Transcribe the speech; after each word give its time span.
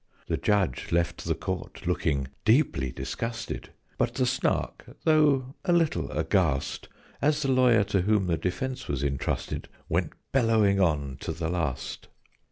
The 0.25 0.35
Judge 0.37 0.91
left 0.91 1.25
the 1.25 1.35
Court, 1.35 1.85
looking 1.85 2.27
deeply 2.43 2.91
disgusted: 2.91 3.69
But 3.99 4.15
the 4.15 4.25
Snark, 4.25 4.97
though 5.03 5.53
a 5.63 5.71
little 5.71 6.09
aghast, 6.11 6.89
As 7.21 7.43
the 7.43 7.51
lawyer 7.51 7.83
to 7.83 8.01
whom 8.01 8.25
the 8.25 8.35
defence 8.37 8.87
was 8.87 9.03
intrusted, 9.03 9.69
Went 9.87 10.13
bellowing 10.31 10.79
on 10.79 11.17
to 11.19 11.31
the 11.31 11.49
last. 11.51 12.07